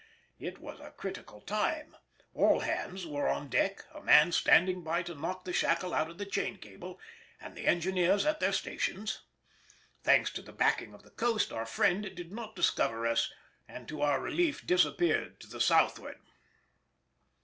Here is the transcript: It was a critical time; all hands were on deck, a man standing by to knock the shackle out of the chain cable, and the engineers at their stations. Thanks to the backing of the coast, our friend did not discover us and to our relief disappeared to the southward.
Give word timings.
It 0.39 0.57
was 0.57 0.79
a 0.79 0.89
critical 0.89 1.41
time; 1.41 1.95
all 2.33 2.61
hands 2.61 3.05
were 3.05 3.27
on 3.29 3.49
deck, 3.49 3.83
a 3.93 4.01
man 4.01 4.31
standing 4.31 4.81
by 4.83 5.03
to 5.03 5.13
knock 5.13 5.45
the 5.45 5.53
shackle 5.53 5.93
out 5.93 6.09
of 6.09 6.17
the 6.17 6.25
chain 6.25 6.57
cable, 6.57 6.99
and 7.39 7.53
the 7.55 7.67
engineers 7.67 8.25
at 8.25 8.39
their 8.39 8.51
stations. 8.51 9.21
Thanks 10.01 10.31
to 10.31 10.41
the 10.41 10.53
backing 10.53 10.95
of 10.95 11.03
the 11.03 11.11
coast, 11.11 11.53
our 11.53 11.67
friend 11.67 12.01
did 12.15 12.31
not 12.31 12.55
discover 12.55 13.05
us 13.05 13.31
and 13.67 13.87
to 13.89 14.01
our 14.01 14.19
relief 14.19 14.65
disappeared 14.65 15.39
to 15.41 15.45
the 15.47 15.61
southward. 15.61 16.17